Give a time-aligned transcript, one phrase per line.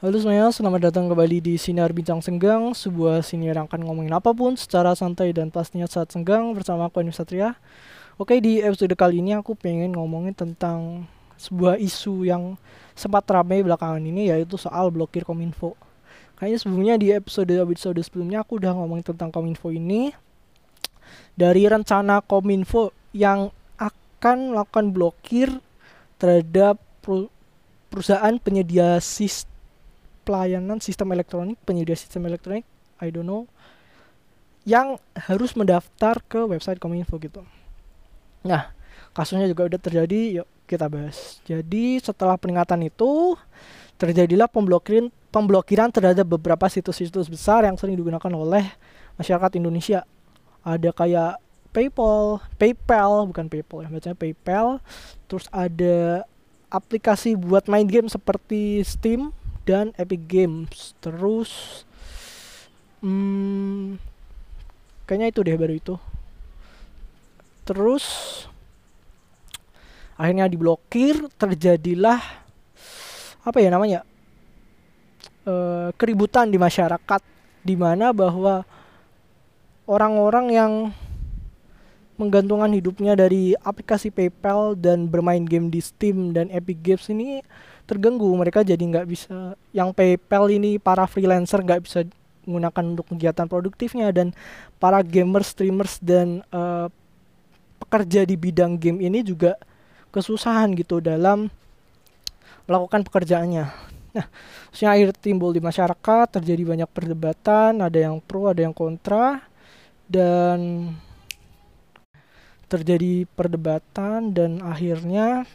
[0.00, 4.32] Halo semuanya, selamat datang kembali di Sinar Bincang Senggang, sebuah siniar yang akan ngomongin apa
[4.32, 7.52] pun secara santai dan pastinya saat senggang bersama aku Anu Satria.
[8.16, 11.04] Oke, di episode kali ini aku pengen ngomongin tentang
[11.36, 12.56] sebuah isu yang
[12.96, 15.76] sempat ramai belakangan ini yaitu soal blokir Kominfo.
[16.40, 20.16] Kayaknya sebelumnya di episode-episode sebelumnya aku udah ngomongin tentang Kominfo ini
[21.36, 25.60] dari rencana Kominfo yang akan melakukan blokir
[26.16, 26.80] terhadap
[27.92, 29.59] perusahaan penyedia sistem
[30.22, 32.64] pelayanan sistem elektronik, penyedia sistem elektronik,
[33.00, 33.48] I don't know,
[34.68, 37.42] yang harus mendaftar ke website Kominfo gitu.
[38.44, 38.72] Nah,
[39.16, 41.42] kasusnya juga udah terjadi, yuk kita bahas.
[41.42, 43.34] Jadi setelah peringatan itu
[43.98, 48.66] terjadilah pemblokiran pemblokiran terhadap beberapa situs-situs besar yang sering digunakan oleh
[49.18, 50.06] masyarakat Indonesia.
[50.62, 54.66] Ada kayak PayPal, PayPal bukan PayPal ya, bacanya PayPal.
[55.30, 56.26] Terus ada
[56.70, 60.92] aplikasi buat main game seperti Steam dan Epic Games.
[61.00, 61.82] Terus
[63.04, 63.96] hmm,
[65.04, 65.94] kayaknya itu deh baru itu.
[67.64, 68.04] Terus
[70.20, 72.20] akhirnya diblokir terjadilah
[73.40, 74.04] apa ya namanya
[75.48, 75.54] e,
[75.96, 77.24] keributan di masyarakat
[77.64, 78.68] di mana bahwa
[79.88, 80.72] orang-orang yang
[82.20, 87.40] menggantungkan hidupnya dari aplikasi PayPal dan bermain game di Steam dan Epic Games ini
[87.90, 92.06] terganggu mereka jadi nggak bisa yang PayPal ini para freelancer nggak bisa
[92.46, 94.30] menggunakan untuk kegiatan produktifnya dan
[94.78, 96.86] para gamers streamers dan uh,
[97.82, 99.58] pekerja di bidang game ini juga
[100.14, 101.50] kesusahan gitu dalam
[102.70, 103.66] melakukan pekerjaannya.
[104.10, 104.26] Nah,
[104.78, 109.42] yang akhir timbul di masyarakat terjadi banyak perdebatan, ada yang pro, ada yang kontra
[110.10, 110.90] dan
[112.70, 115.46] terjadi perdebatan dan akhirnya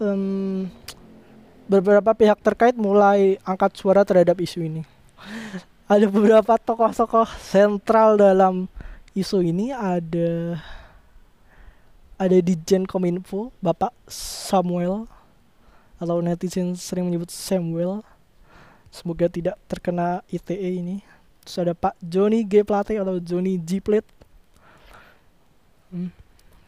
[0.00, 0.66] um,
[1.68, 4.82] beberapa pihak terkait mulai angkat suara terhadap isu ini.
[5.92, 8.68] Ada beberapa tokoh-tokoh sentral dalam
[9.16, 10.60] isu ini ada
[12.20, 15.08] ada di Jen Kominfo, Bapak Samuel
[15.98, 18.04] atau netizen sering menyebut Samuel.
[18.92, 21.00] Semoga tidak terkena ITE ini.
[21.42, 24.08] Terus ada Pak Joni G Plate atau Joni G Plate.
[25.88, 26.12] Hmm.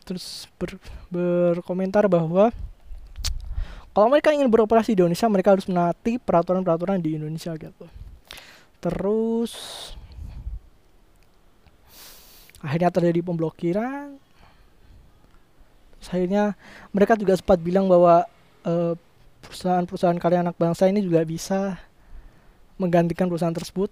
[0.05, 0.81] Terus ber,
[1.13, 2.51] berkomentar bahwa
[3.91, 7.87] kalau mereka ingin beroperasi di Indonesia mereka harus menaati peraturan-peraturan di Indonesia gitu.
[8.81, 9.53] Terus
[12.63, 14.15] akhirnya terjadi pemblokiran.
[15.99, 16.55] Terus akhirnya
[16.95, 18.25] mereka juga sempat bilang bahwa
[18.63, 21.77] perusahaan perusahaan-perusahaan karya anak bangsa ini juga bisa
[22.79, 23.91] menggantikan perusahaan tersebut.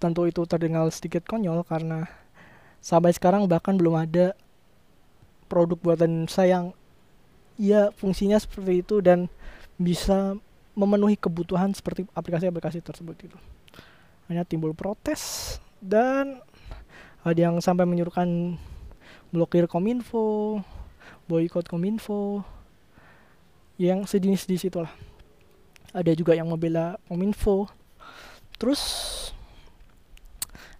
[0.00, 2.08] Tentu itu terdengar sedikit konyol karena
[2.80, 4.32] sampai sekarang bahkan belum ada
[5.50, 6.66] produk buatan saya yang
[7.60, 9.28] ya fungsinya seperti itu dan
[9.76, 10.32] bisa
[10.72, 13.38] memenuhi kebutuhan seperti aplikasi-aplikasi tersebut itu.
[14.32, 16.40] Hanya timbul protes dan
[17.20, 18.56] ada yang sampai menyuruhkan
[19.28, 20.64] blokir kominfo,
[21.28, 22.40] boykot kominfo,
[23.76, 24.92] yang sejenis di situ lah.
[25.92, 27.68] Ada juga yang membela kominfo.
[28.56, 28.80] Terus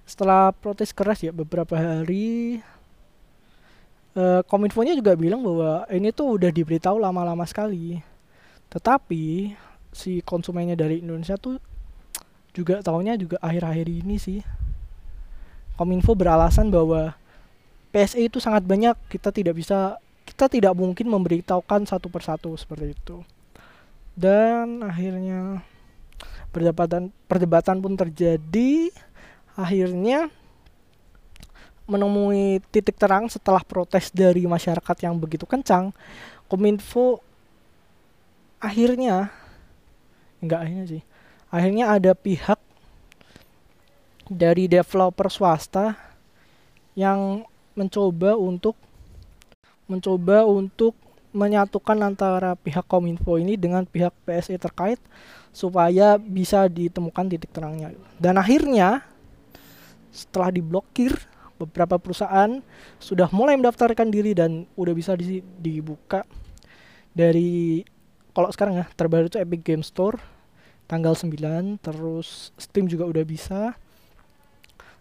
[0.09, 2.61] setelah protes keras ya beberapa hari
[4.15, 8.03] uh, kominfonya juga bilang bahwa ini tuh udah diberitahu lama-lama sekali
[8.71, 9.55] tetapi
[9.91, 11.59] si konsumennya dari Indonesia tuh
[12.55, 14.41] juga tahunya juga akhir-akhir ini sih.
[15.75, 17.15] Kominfo beralasan bahwa
[17.91, 23.27] PSE itu sangat banyak, kita tidak bisa kita tidak mungkin memberitahukan satu persatu seperti itu.
[24.15, 25.67] Dan akhirnya
[26.55, 28.95] perdebatan perdebatan pun terjadi.
[29.59, 30.31] Akhirnya
[31.91, 35.91] menemui titik terang setelah protes dari masyarakat yang begitu kencang.
[36.47, 37.19] Kominfo
[38.63, 39.35] akhirnya
[40.39, 41.03] enggak akhirnya sih
[41.51, 42.61] akhirnya ada pihak
[44.31, 45.99] dari developer swasta
[46.95, 47.43] yang
[47.75, 48.79] mencoba untuk
[49.91, 50.95] mencoba untuk
[51.31, 54.99] menyatukan antara pihak Kominfo ini dengan pihak PSE terkait
[55.51, 57.95] supaya bisa ditemukan titik terangnya.
[58.19, 59.03] Dan akhirnya
[60.11, 61.15] setelah diblokir
[61.61, 62.65] beberapa perusahaan
[62.97, 66.25] sudah mulai mendaftarkan diri dan udah bisa di, dibuka.
[67.13, 67.85] Dari
[68.33, 70.17] kalau sekarang ya terbaru itu Epic Game Store
[70.89, 73.77] tanggal 9 terus Steam juga udah bisa.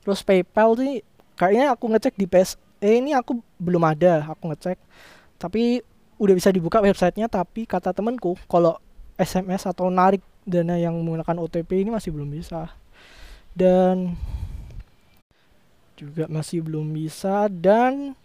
[0.03, 1.01] Terus PayPal sih
[1.39, 4.77] kayaknya aku ngecek di PS eh ini aku belum ada aku ngecek.
[5.39, 5.79] Tapi
[6.19, 8.75] udah bisa dibuka websitenya tapi kata temenku kalau
[9.15, 12.71] SMS atau narik dana yang menggunakan OTP ini masih belum bisa.
[13.55, 14.13] Dan
[15.99, 18.15] juga masih belum bisa dan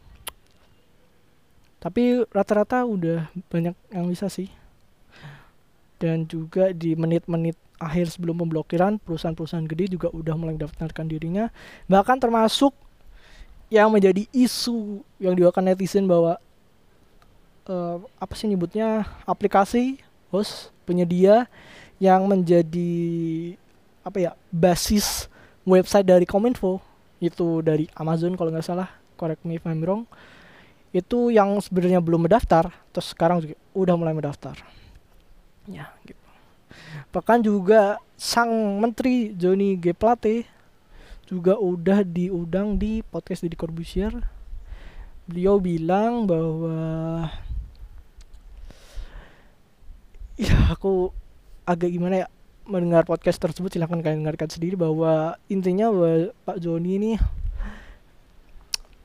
[1.82, 4.48] tapi rata-rata udah banyak yang bisa sih.
[6.00, 11.52] Dan juga di menit-menit akhir sebelum pemblokiran perusahaan-perusahaan gede juga udah mulai mendaftarkan dirinya.
[11.84, 12.72] Bahkan termasuk
[13.68, 16.40] yang menjadi isu yang diwakilkan netizen bahwa
[17.68, 20.00] uh, apa sih nyebutnya aplikasi
[20.32, 21.44] host penyedia
[22.00, 22.96] yang menjadi
[24.04, 25.28] apa ya basis
[25.68, 26.80] website dari Kominfo
[27.22, 30.06] itu dari Amazon kalau nggak salah correct me if I'm wrong.
[30.94, 34.55] Itu yang sebenarnya belum mendaftar terus sekarang juga udah mulai mendaftar.
[35.66, 36.20] Ya gitu.
[37.11, 39.94] Bahkan juga sang menteri Johnny G.
[39.94, 40.46] Plate
[41.25, 44.12] juga udah diundang di podcast di Corbusier
[45.25, 46.76] beliau bilang bahwa
[50.37, 51.08] ya aku
[51.64, 52.28] agak gimana ya
[52.64, 55.93] mendengar podcast tersebut silahkan kalian dengarkan sendiri bahwa intinya
[56.49, 57.12] Pak Joni ini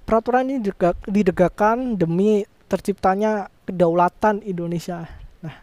[0.07, 5.05] peraturan ini didegak, didegakkan demi terciptanya kedaulatan Indonesia.
[5.43, 5.55] Nah,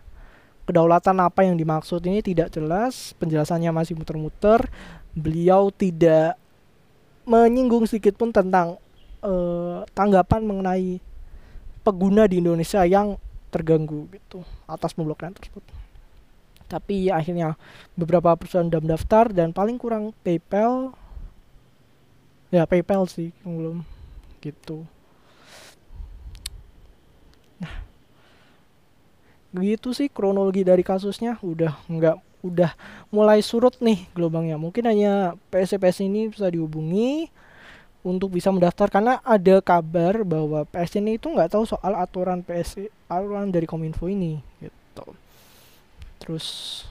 [0.69, 4.69] kedaulatan apa yang dimaksud ini tidak jelas, penjelasannya masih muter-muter.
[5.17, 6.37] Beliau tidak
[7.25, 8.77] menyinggung sedikit pun tentang
[9.25, 11.01] uh, tanggapan mengenai
[11.81, 13.17] pengguna di Indonesia yang
[13.51, 15.86] terganggu gitu atas pemblokiran tersebut
[16.67, 17.55] tapi ya, akhirnya
[17.95, 20.95] beberapa perusahaan sudah mendaftar dan paling kurang PayPal.
[22.51, 23.77] Ya PayPal sih yang belum
[24.43, 24.87] gitu.
[27.63, 27.75] Nah
[29.55, 31.39] begitu sih kronologi dari kasusnya.
[31.43, 32.75] Udah nggak udah
[33.15, 34.59] mulai surut nih gelombangnya.
[34.59, 37.31] Mungkin hanya PSC ini bisa dihubungi
[38.03, 38.91] untuk bisa mendaftar.
[38.91, 44.11] Karena ada kabar bahwa PSC ini itu nggak tahu soal aturan PSC aturan dari Kominfo
[44.11, 44.86] ini gitu
[46.27, 46.83] terus.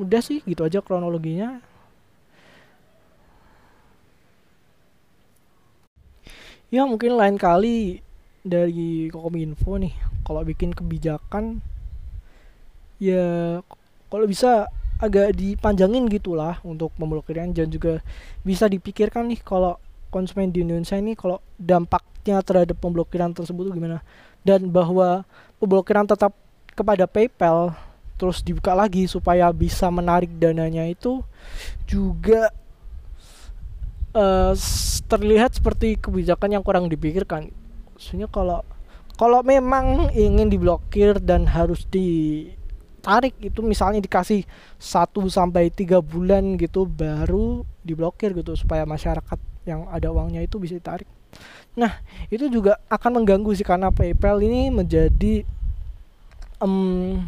[0.00, 1.60] Udah sih gitu aja kronologinya.
[6.72, 8.00] Ya mungkin lain kali
[8.44, 9.92] dari Kominfo nih
[10.24, 11.64] kalau bikin kebijakan
[13.00, 13.60] ya
[14.12, 18.02] kalau bisa agak dipanjangin gitulah untuk pemblokiran dan juga
[18.42, 19.78] bisa dipikirkan nih kalau
[20.10, 24.02] konsumen di Indonesia ini kalau dampaknya terhadap pemblokiran tersebut gimana
[24.46, 25.26] dan bahwa
[25.58, 26.34] pemblokiran tetap
[26.74, 27.74] kepada PayPal
[28.18, 31.22] terus dibuka lagi supaya bisa menarik dananya itu
[31.86, 32.50] juga
[34.14, 34.52] uh,
[35.06, 37.54] terlihat seperti kebijakan yang kurang dipikirkan.
[37.94, 38.66] Maksudnya kalau
[39.18, 44.46] kalau memang ingin diblokir dan harus ditarik itu misalnya dikasih
[44.78, 50.78] 1 sampai tiga bulan gitu baru diblokir gitu supaya masyarakat yang ada uangnya itu bisa
[50.78, 51.06] ditarik.
[51.78, 55.46] Nah, itu juga akan mengganggu sih karena PayPal ini menjadi
[56.58, 57.22] um,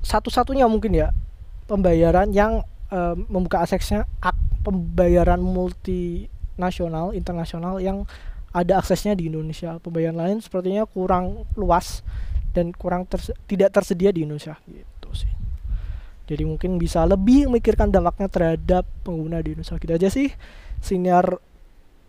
[0.00, 1.12] satu-satunya mungkin ya
[1.68, 8.08] pembayaran yang um, membuka aksesnya ak, pembayaran multinasional internasional yang
[8.56, 9.76] ada aksesnya di Indonesia.
[9.84, 12.00] Pembayaran lain sepertinya kurang luas
[12.56, 15.43] dan kurang terse tidak tersedia di Indonesia gitu sih.
[16.24, 19.76] Jadi mungkin bisa lebih memikirkan dampaknya terhadap pengguna di Indonesia.
[19.76, 20.32] Kita aja sih
[20.80, 21.40] siniar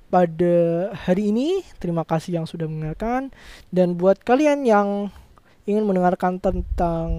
[0.07, 0.55] pada
[0.95, 1.63] hari ini.
[1.81, 3.35] Terima kasih yang sudah mendengarkan
[3.75, 5.11] dan buat kalian yang
[5.65, 7.09] ingin mendengarkan tentang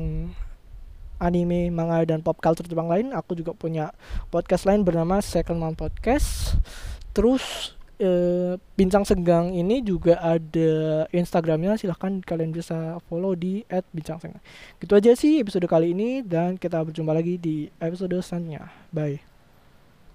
[1.17, 3.93] anime, manga dan pop culture Jepang lain, aku juga punya
[4.29, 6.61] podcast lain bernama Second Man Podcast.
[7.17, 8.11] Terus e,
[8.79, 10.71] bincang senggang ini juga ada
[11.11, 14.45] Instagramnya, silahkan kalian bisa follow di @bincang senggang.
[14.79, 18.71] Gitu aja sih episode kali ini dan kita berjumpa lagi di episode selanjutnya.
[18.95, 19.26] Bye.